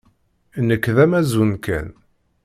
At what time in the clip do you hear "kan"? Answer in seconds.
1.65-1.87